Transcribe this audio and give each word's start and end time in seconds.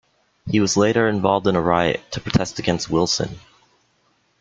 He 0.49 0.59
was 0.59 0.75
later 0.77 1.07
involved 1.07 1.45
in 1.45 1.55
a 1.55 1.61
riot 1.61 2.01
to 2.13 2.19
protest 2.21 2.57
against 2.57 2.89
Wilson. 2.89 3.37